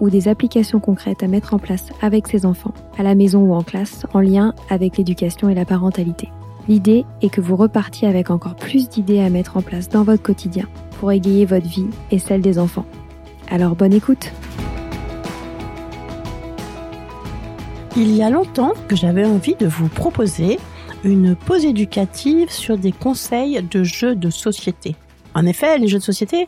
[0.00, 3.54] ou des applications concrètes à mettre en place avec ses enfants, à la maison ou
[3.54, 6.30] en classe, en lien avec l'éducation et la parentalité.
[6.68, 10.22] L'idée est que vous repartiez avec encore plus d'idées à mettre en place dans votre
[10.22, 10.66] quotidien
[10.98, 12.86] pour égayer votre vie et celle des enfants.
[13.50, 14.30] Alors bonne écoute
[17.96, 20.58] Il y a longtemps que j'avais envie de vous proposer
[21.02, 24.94] une pause éducative sur des conseils de jeux de société.
[25.34, 26.46] En effet, les jeux de société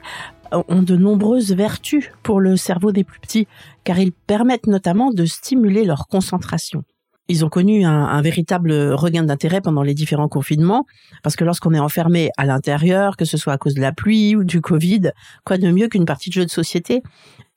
[0.53, 3.47] ont de nombreuses vertus pour le cerveau des plus petits,
[3.85, 6.85] car ils permettent notamment de stimuler leur concentration.
[7.29, 10.85] Ils ont connu un, véritable regain d'intérêt pendant les différents confinements,
[11.23, 14.37] parce que lorsqu'on est enfermé à l'intérieur, que ce soit à cause de la pluie
[14.37, 15.13] ou du Covid,
[15.45, 17.03] quoi de mieux qu'une partie de jeu de société?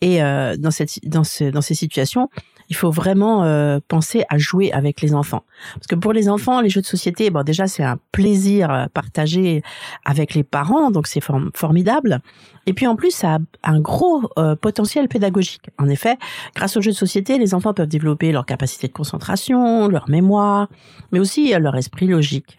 [0.02, 2.30] Et euh, dans, cette, dans, dans ces situations,
[2.70, 5.44] il faut vraiment euh, penser à jouer avec les enfants.
[5.76, 8.86] Parce que pour les enfants, les jeux de société, bon déjà c'est un plaisir euh,
[8.94, 9.62] partagé
[10.04, 11.22] avec les parents, donc c'est
[11.54, 12.22] formidable.
[12.66, 15.70] Et puis en plus, ça a un gros euh, potentiel pédagogique.
[15.78, 16.18] En effet,
[16.56, 20.68] grâce aux jeux de société, les enfants peuvent développer leur capacité de concentration, leur mémoire,
[21.12, 22.58] mais aussi leur esprit logique.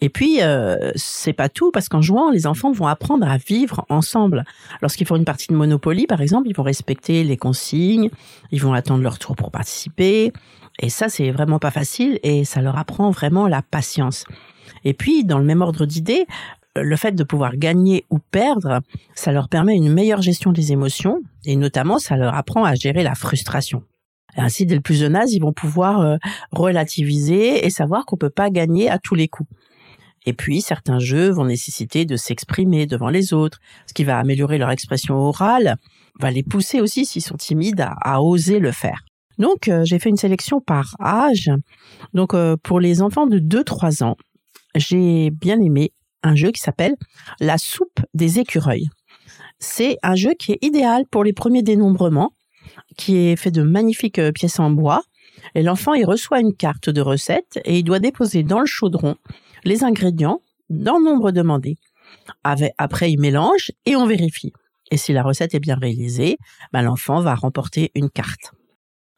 [0.00, 3.84] Et puis, euh, c'est pas tout, parce qu'en jouant, les enfants vont apprendre à vivre
[3.88, 4.44] ensemble.
[4.80, 8.10] Lorsqu'ils font une partie de Monopoly, par exemple, ils vont respecter les consignes,
[8.50, 10.32] ils vont attendre leur tour pour participer.
[10.78, 14.24] Et ça, c'est vraiment pas facile et ça leur apprend vraiment la patience.
[14.84, 16.26] Et puis, dans le même ordre d'idées,
[16.76, 18.80] le fait de pouvoir gagner ou perdre,
[19.14, 23.02] ça leur permet une meilleure gestion des émotions et notamment ça leur apprend à gérer
[23.02, 23.82] la frustration.
[24.36, 26.16] Ainsi, dès le plus jeune âge, ils vont pouvoir euh,
[26.52, 29.50] relativiser et savoir qu'on peut pas gagner à tous les coups.
[30.24, 34.58] Et puis, certains jeux vont nécessiter de s'exprimer devant les autres, ce qui va améliorer
[34.58, 35.76] leur expression orale,
[36.20, 39.04] va les pousser aussi, s'ils sont timides, à, oser le faire.
[39.38, 41.50] Donc, euh, j'ai fait une sélection par âge.
[42.14, 44.16] Donc, euh, pour les enfants de 2-3 ans,
[44.76, 46.94] j'ai bien aimé un jeu qui s'appelle
[47.40, 48.88] La soupe des écureuils.
[49.58, 52.32] C'est un jeu qui est idéal pour les premiers dénombrements,
[52.96, 55.02] qui est fait de magnifiques euh, pièces en bois.
[55.54, 59.16] Et l'enfant, il reçoit une carte de recette et il doit déposer dans le chaudron
[59.64, 60.40] les ingrédients
[60.70, 61.76] dans le nombre demandé.
[62.44, 64.52] Après, il mélange et on vérifie.
[64.90, 66.36] Et si la recette est bien réalisée,
[66.72, 68.52] ben, l'enfant va remporter une carte.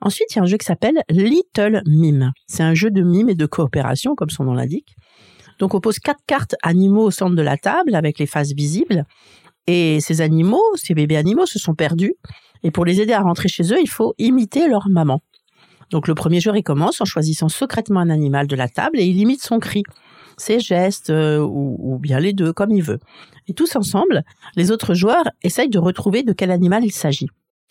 [0.01, 2.33] Ensuite, il y a un jeu qui s'appelle Little Mime.
[2.47, 4.95] C'est un jeu de mime et de coopération, comme son nom l'indique.
[5.59, 9.05] Donc, on pose quatre cartes animaux au centre de la table avec les faces visibles.
[9.67, 12.15] Et ces animaux, ces bébés animaux, se sont perdus.
[12.63, 15.23] Et pour les aider à rentrer chez eux, il faut imiter leur maman.
[15.91, 19.05] Donc, le premier joueur, il commence en choisissant secrètement un animal de la table et
[19.05, 19.83] il imite son cri
[20.37, 22.99] ses gestes euh, ou, bien les deux, comme il veut.
[23.49, 24.23] Et tous ensemble,
[24.57, 27.29] les autres joueurs essayent de retrouver de quel animal il s'agit.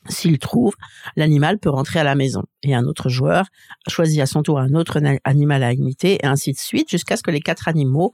[0.09, 0.73] S'il trouve,
[1.15, 2.43] l'animal peut rentrer à la maison.
[2.61, 3.45] Et un autre joueur
[3.87, 7.23] choisit à son tour un autre animal à imiter, et ainsi de suite, jusqu'à ce
[7.23, 8.11] que les quatre animaux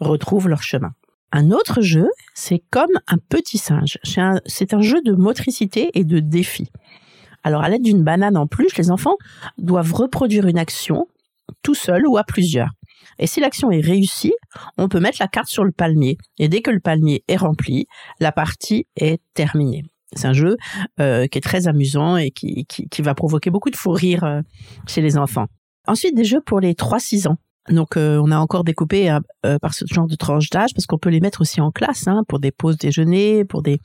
[0.00, 0.92] retrouvent leur chemin.
[1.32, 3.98] Un autre jeu, c'est comme un petit singe.
[4.02, 6.68] C'est un, jeu de motricité et de défi.
[7.42, 9.16] Alors, à l'aide d'une banane en plus, les enfants
[9.56, 11.08] doivent reproduire une action
[11.62, 12.70] tout seul ou à plusieurs.
[13.18, 14.34] Et si l'action est réussie,
[14.76, 16.18] on peut mettre la carte sur le palmier.
[16.38, 17.86] Et dès que le palmier est rempli,
[18.20, 19.84] la partie est terminée.
[20.14, 20.56] C'est un jeu
[21.00, 22.66] euh, qui est très amusant et qui,
[22.98, 24.42] va provoquer beaucoup de fou rire euh,
[24.86, 25.46] chez les enfants.
[25.86, 27.38] Ensuite, des jeux pour les 3-6 ans.
[27.68, 29.16] Donc, euh, on a encore découpé
[29.60, 32.22] par ce genre de tranche d'âge parce qu'on peut les mettre aussi en classe hein,
[32.26, 33.78] pour des pauses déjeuner, pour des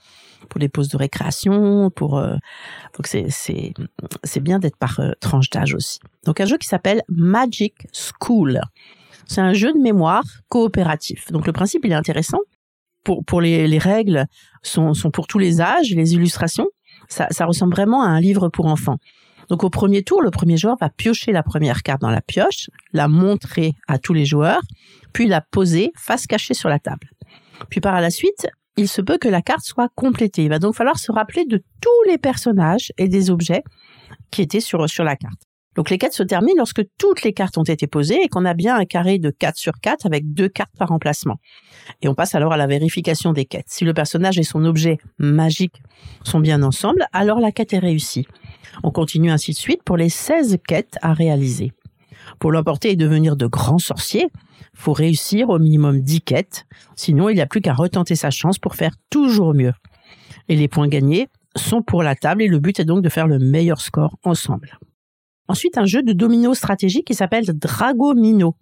[0.50, 3.74] pour des pauses de récréation, pour donc c'est c'est
[4.24, 6.00] c'est bien d'être par tranche d'âge aussi.
[6.26, 8.62] Donc, un jeu qui s'appelle Magic School.
[9.28, 11.32] C'est un jeu de mémoire coopératif.
[11.32, 12.40] Donc le principe, il est intéressant.
[13.04, 14.26] Pour, pour les, les règles
[14.64, 16.68] sont, sont pour tous les âges, les illustrations.
[17.08, 18.98] Ça, ça ressemble vraiment à un livre pour enfants.
[19.50, 22.70] Donc au premier tour, le premier joueur va piocher la première carte dans la pioche,
[22.94, 24.62] la montrer à tous les joueurs,
[25.14, 27.10] puis la poser face cachée sur la table.
[27.70, 30.44] Puis par la suite, il se peut que la carte soit complétée.
[30.44, 33.64] Il va donc falloir se rappeler de tous les personnages et des objets
[34.32, 35.42] qui étaient sur, sur la carte.
[35.76, 38.56] Donc les quêtes se terminent lorsque toutes les cartes ont été posées et qu'on a
[38.56, 41.36] bien un carré de 4 sur 4 avec deux cartes par emplacement.
[42.02, 43.68] Et on passe alors à la vérification des quêtes.
[43.70, 45.84] Si le personnage et son objet magique
[46.24, 48.26] sont bien ensemble, alors la quête est réussie.
[48.84, 51.74] On continue ainsi de suite pour les 16 quêtes à réaliser.
[52.40, 54.28] Pour l'emporter et devenir de grands sorciers,
[54.74, 56.66] faut réussir au minimum 10 quêtes,
[56.96, 59.74] sinon il n'y a plus qu'à retenter sa chance pour faire toujours mieux.
[60.50, 63.28] Et les points gagnés sont pour la table et le but est donc de faire
[63.28, 64.78] le meilleur score ensemble.
[65.48, 68.56] Ensuite, un jeu de dominos stratégique qui s'appelle Dragomino.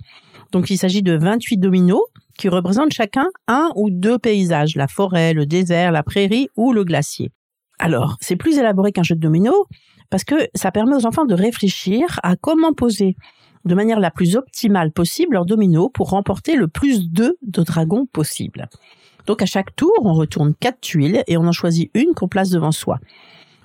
[0.52, 2.04] Donc il s'agit de 28 dominos
[2.38, 6.84] qui représentent chacun un ou deux paysages, la forêt, le désert, la prairie ou le
[6.84, 7.32] glacier.
[7.80, 9.66] Alors, c'est plus élaboré qu'un jeu de dominos
[10.10, 13.16] parce que ça permet aux enfants de réfléchir à comment poser
[13.66, 18.06] de manière la plus optimale possible leurs dominos pour remporter le plus de de dragons
[18.06, 18.70] possible.
[19.26, 22.52] Donc à chaque tour, on retourne quatre tuiles et on en choisit une qu'on place
[22.52, 23.00] devant soi.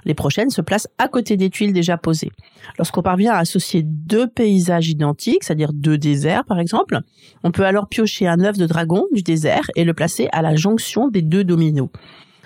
[0.06, 2.32] Les prochaines se placent à côté des tuiles déjà posées.
[2.78, 7.00] Lorsqu'on parvient à associer deux paysages identiques, c'est-à-dire deux déserts par exemple,
[7.44, 10.56] on peut alors piocher un œuf de dragon du désert et le placer à la
[10.56, 11.90] jonction des deux dominos.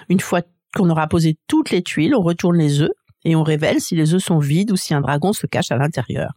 [0.09, 0.43] Une fois
[0.75, 2.93] qu'on aura posé toutes les tuiles, on retourne les œufs
[3.25, 5.77] et on révèle si les œufs sont vides ou si un dragon se cache à
[5.77, 6.33] l'intérieur.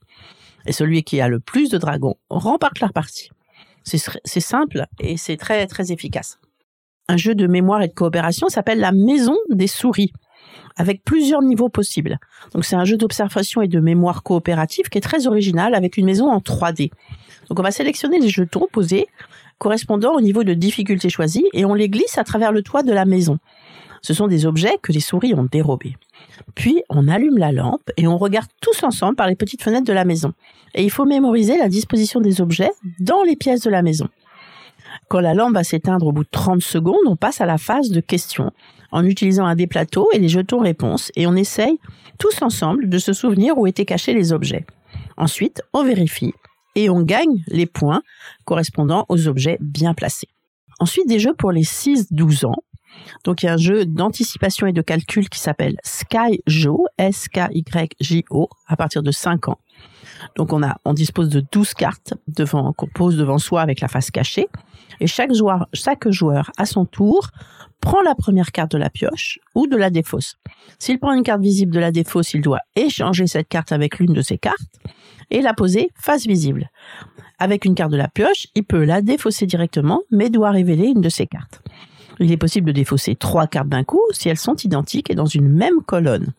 [0.66, 3.30] Et celui qui a le plus de dragons remporte la partie.
[3.84, 6.40] C'est simple et c'est très très efficace.
[7.08, 10.12] Un jeu de mémoire et de coopération s'appelle la maison des souris
[10.76, 12.20] avec plusieurs niveaux possibles.
[12.54, 16.06] Donc c'est un jeu d'observation et de mémoire coopérative qui est très original avec une
[16.06, 16.92] maison en 3D.
[17.50, 19.08] Donc on va sélectionner les jetons posés
[19.58, 22.94] correspondant au niveau de difficulté choisi et on les glisse à travers le toit de
[22.94, 23.40] la maison.
[24.02, 25.96] Ce sont des objets que les souris ont dérobés.
[26.56, 29.94] Puis on allume la lampe et on regarde tous ensemble par les petites fenêtres de
[29.94, 30.34] la maison.
[30.76, 34.08] Et il faut mémoriser la disposition des objets dans les pièces de la maison.
[35.10, 37.90] Quand la lampe va s'éteindre au bout de 30 secondes, on passe à la phase
[37.90, 38.52] de questions
[38.92, 41.80] en utilisant un des plateaux et les jetons réponses et on essaye
[42.20, 44.66] tous ensemble de se souvenir où étaient cachés les objets.
[45.18, 46.34] Ensuite, on vérifie
[46.78, 48.04] et on gagne les points
[48.46, 50.30] correspondant aux objets bien placés.
[50.80, 52.62] Ensuite, des jeux pour les 6-12 ans.
[53.24, 58.76] Donc, il y a un jeu d'anticipation et de calcul qui s'appelle SkyJo, S-K-Y-J-O, à
[58.78, 59.60] partir de 5 ans.
[60.36, 64.10] Donc on a, on dispose de 12 cartes qu'on pose devant soi avec la face
[64.10, 64.48] cachée.
[65.00, 67.30] Et chaque joueur, chaque joueur, à son tour,
[67.88, 70.36] prend la première carte de la pioche ou de la défausse.
[70.78, 74.12] S'il prend une carte visible de la défausse, il doit échanger cette carte avec l'une
[74.12, 74.76] de ses cartes
[75.30, 76.70] et la poser face visible.
[77.40, 81.00] Avec une carte de la pioche, il peut la défausser directement, mais doit révéler une
[81.00, 81.62] de ses cartes.
[82.20, 85.26] Il est possible de défausser trois cartes d'un coup si elles sont identiques et dans
[85.26, 86.34] une même colonne.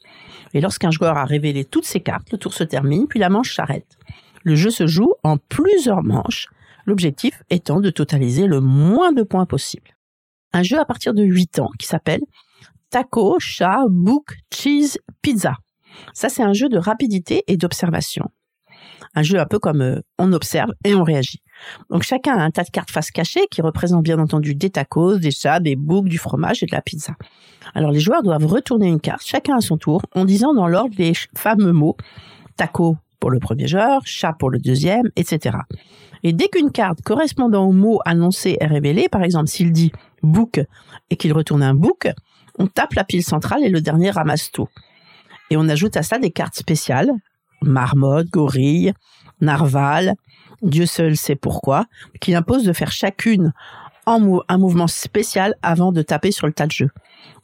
[0.53, 3.55] Et lorsqu'un joueur a révélé toutes ses cartes, le tour se termine, puis la manche
[3.55, 3.97] s'arrête.
[4.43, 6.49] Le jeu se joue en plusieurs manches,
[6.85, 9.95] l'objectif étant de totaliser le moins de points possible.
[10.53, 12.21] Un jeu à partir de 8 ans qui s'appelle
[12.91, 15.55] Taco, Chat, Book, Cheese, Pizza.
[16.15, 18.31] Ça, c'est un jeu de rapidité et d'observation.
[19.15, 21.43] Un jeu un peu comme euh, on observe et on réagit.
[21.91, 25.19] Donc chacun a un tas de cartes face cachées qui représentent bien entendu des tacos,
[25.19, 27.15] des chats, des boucs, du fromage et de la pizza.
[27.75, 30.95] Alors les joueurs doivent retourner une carte, chacun à son tour, en disant dans l'ordre
[30.99, 31.97] les fameux mots
[32.57, 35.59] taco pour le premier joueur, chat pour le deuxième, etc.
[36.23, 40.61] Et dès qu'une carte correspondant au mot annoncé est révélée, par exemple s'il dit book
[41.11, 42.09] et qu'il retourne un book,
[42.59, 44.69] on tape la pile centrale et le dernier ramasse tout.
[45.51, 47.11] Et on ajoute à ça des cartes spéciales,
[47.63, 48.93] marmotte, gorille,
[49.41, 50.15] narval,
[50.63, 51.87] Dieu seul sait pourquoi,
[52.21, 53.53] qui impose de faire chacune
[54.11, 56.89] un mouvement spécial avant de taper sur le tas de jeu.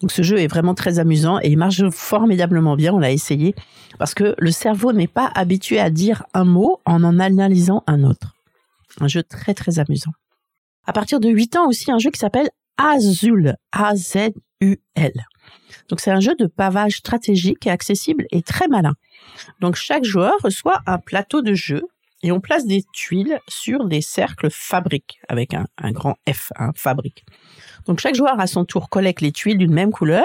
[0.00, 3.54] Donc ce jeu est vraiment très amusant et il marche formidablement bien, on l'a essayé,
[3.98, 8.04] parce que le cerveau n'est pas habitué à dire un mot en en analysant un
[8.04, 8.34] autre.
[9.00, 10.12] Un jeu très très amusant.
[10.86, 15.12] À partir de 8 ans aussi, un jeu qui s'appelle Azul, A-Z-U-L.
[15.88, 18.94] Donc c'est un jeu de pavage stratégique et accessible et très malin.
[19.60, 21.82] Donc chaque joueur reçoit un plateau de jeu
[22.24, 27.26] et on place des tuiles sur des cercles fabriques avec un, grand F, un fabrique.
[27.86, 30.24] Donc chaque joueur à son tour collecte les tuiles d'une même couleur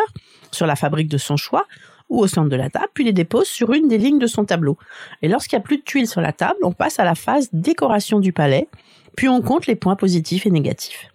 [0.49, 1.65] sur la fabrique de son choix
[2.07, 4.45] ou au centre de la table, puis les dépose sur une des lignes de son
[4.45, 4.77] tableau.
[5.21, 7.49] Et lorsqu'il n'y a plus de tuiles sur la table, on passe à la phase
[7.51, 8.69] décoration du palais,
[9.17, 11.11] puis on compte les points positifs et négatifs.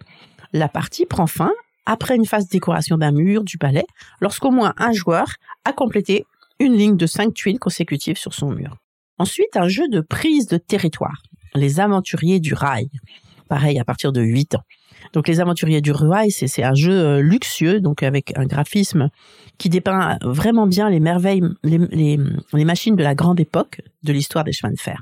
[0.53, 1.51] La partie prend fin
[1.87, 3.87] après une phase décoration d'un mur du palais,
[4.21, 5.33] lorsqu'au moins un joueur
[5.65, 6.27] a complété
[6.59, 8.77] une ligne de cinq tuiles consécutives sur son mur.
[9.17, 11.21] Ensuite, un jeu de prise de territoire.
[11.55, 12.89] les aventuriers du rail.
[13.47, 14.63] Pareil, à partir de 8 ans.
[15.13, 19.09] Donc les aventuriers du rail, c'est un jeu euh, luxueux, donc avec un graphisme
[19.57, 22.17] qui dépeint vraiment bien les merveilles, les,
[22.65, 25.01] machines de la grande époque de l'histoire des chemins de fer.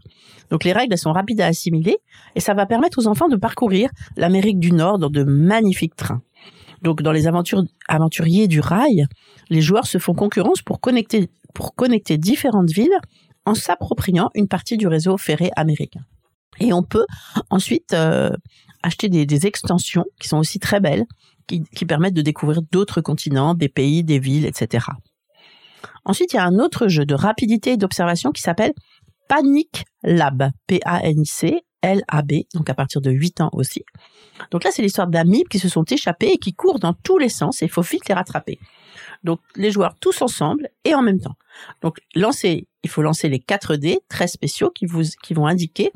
[0.51, 1.97] Donc les règles sont rapides à assimiler
[2.35, 6.21] et ça va permettre aux enfants de parcourir l'Amérique du Nord dans de magnifiques trains.
[6.81, 9.05] Donc dans les aventures, aventuriers du rail,
[9.49, 12.99] les joueurs se font concurrence pour connecter, pour connecter différentes villes
[13.45, 16.01] en s'appropriant une partie du réseau ferré américain.
[16.59, 17.05] Et on peut
[17.49, 18.31] ensuite euh,
[18.83, 21.05] acheter des, extensions qui sont aussi très belles,
[21.47, 24.85] qui, qui permettent de découvrir d'autres continents, des pays, des villes, etc.
[26.05, 28.73] Ensuite, il y a un autre jeu de rapidité et d'observation qui s'appelle
[29.27, 33.83] Panic Lab, P-A-N-I-C L-A-B, donc à partir de 8 ans aussi.
[34.49, 37.29] Donc là, c'est l'histoire d'amibes qui se sont échappés et qui courent dans tous les
[37.29, 38.57] sens et il faut vite les rattraper.
[39.23, 41.35] Donc les joueurs tous ensemble et en même temps.
[41.81, 45.91] Donc lancer, il faut lancer les 4 dés très spéciaux qui vous qui vont indiquer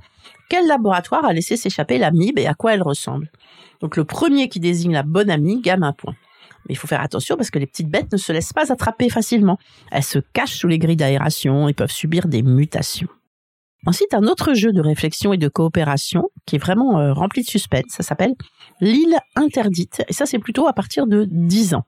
[0.50, 3.32] quel laboratoire a laissé s'échapper l'amibe et à quoi elle ressemble.
[3.82, 6.15] Donc le premier qui désigne la bonne amie gagne un point.
[6.67, 9.10] Mais il faut faire attention parce que les petites bêtes ne se laissent pas attraper
[9.10, 9.58] facilement.
[9.91, 13.08] Elles se cachent sous les grilles d'aération et peuvent subir des mutations.
[13.86, 17.48] Ensuite, un autre jeu de réflexion et de coopération qui est vraiment euh, rempli de
[17.48, 18.34] suspense, ça s'appelle
[18.81, 20.03] L'île interdite.
[20.07, 21.86] Et ça, c'est plutôt à partir de 10 ans.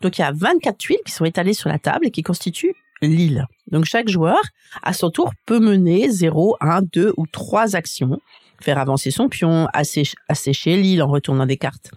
[0.00, 2.74] Donc il y a 24 tuiles qui sont étalées sur la table et qui constituent
[3.02, 3.46] l'île.
[3.70, 4.38] Donc chaque joueur,
[4.82, 8.20] à son tour, peut mener 0, 1, 2 ou 3 actions,
[8.60, 11.90] faire avancer son pion, assécher, l'île en retournant des cartes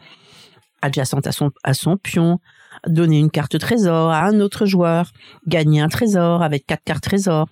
[0.81, 2.39] adjacentes à son, à son pion,
[2.87, 5.11] donner une carte trésor à un autre joueur,
[5.47, 7.47] gagner un trésor avec quatre cartes trésor.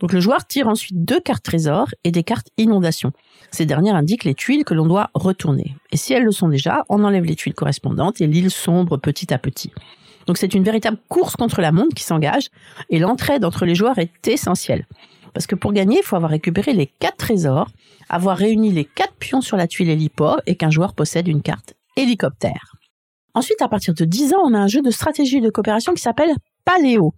[0.00, 3.12] Donc le joueur tire ensuite deux cartes trésor et des cartes inondation.
[3.50, 5.76] Ces dernières indiquent les tuiles que l'on doit retourner.
[5.92, 9.32] Et si elles le sont déjà, on enlève les tuiles correspondantes et l'île sombre petit
[9.32, 9.72] à petit.
[10.26, 12.48] Donc c'est une véritable course contre la montre qui s'engage
[12.90, 14.86] et l'entraide entre les joueurs est essentielle.
[15.34, 17.68] Parce que pour gagner, il faut avoir récupéré les quatre trésors,
[18.08, 21.74] avoir réuni les quatre pions sur la tuile héliport et qu'un joueur possède une carte
[21.96, 22.74] hélicoptère.
[23.34, 26.02] Ensuite, à partir de 10 ans, on a un jeu de stratégie de coopération qui
[26.02, 26.32] s'appelle
[26.64, 27.12] Paléo.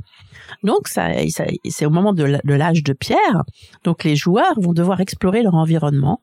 [0.62, 3.44] Donc, c'est au moment de l'âge de pierre.
[3.84, 6.22] Donc, les joueurs vont devoir explorer leur environnement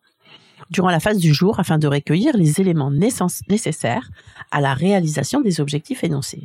[0.69, 4.09] durant la phase du jour afin de recueillir les éléments nécessaires
[4.51, 6.43] à la réalisation des objectifs énoncés.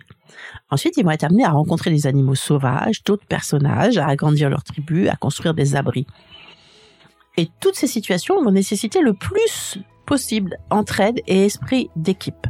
[0.70, 4.64] Ensuite, ils vont être amenés à rencontrer des animaux sauvages, d'autres personnages, à agrandir leur
[4.64, 6.06] tribu, à construire des abris.
[7.36, 12.46] Et toutes ces situations vont nécessiter le plus possible entraide et esprit d'équipe.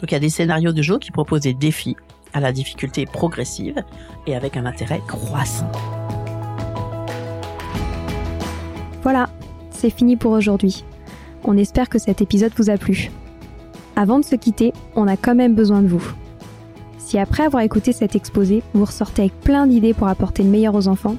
[0.00, 1.96] Donc il y a des scénarios de jeu qui proposent des défis
[2.32, 3.82] à la difficulté progressive
[4.26, 5.70] et avec un intérêt croissant.
[9.02, 9.28] Voilà,
[9.70, 10.84] c'est fini pour aujourd'hui.
[11.44, 13.10] On espère que cet épisode vous a plu.
[13.96, 16.02] Avant de se quitter, on a quand même besoin de vous.
[16.98, 20.74] Si après avoir écouté cet exposé, vous ressortez avec plein d'idées pour apporter le meilleur
[20.74, 21.16] aux enfants,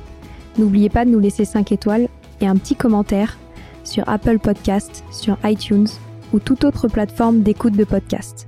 [0.58, 2.08] n'oubliez pas de nous laisser 5 étoiles
[2.40, 3.38] et un petit commentaire
[3.84, 5.88] sur Apple Podcast, sur iTunes
[6.34, 8.48] ou toute autre plateforme d'écoute de podcast.